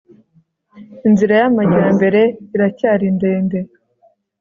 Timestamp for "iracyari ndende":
2.55-3.59